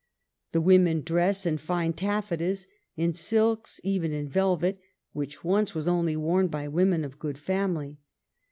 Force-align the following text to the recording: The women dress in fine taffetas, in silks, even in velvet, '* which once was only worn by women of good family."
The 0.51 0.61
women 0.61 1.01
dress 1.01 1.45
in 1.45 1.59
fine 1.59 1.93
taffetas, 1.93 2.65
in 2.97 3.13
silks, 3.13 3.79
even 3.83 4.11
in 4.13 4.27
velvet, 4.27 4.79
'* 4.97 5.11
which 5.13 5.43
once 5.43 5.75
was 5.75 5.87
only 5.87 6.15
worn 6.15 6.47
by 6.47 6.67
women 6.69 7.05
of 7.05 7.19
good 7.19 7.37
family." 7.37 7.99